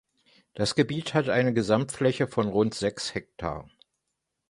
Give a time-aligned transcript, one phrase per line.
[0.55, 3.69] Das Gebiet hat eine Gesamtfläche von rund sechs Hektar.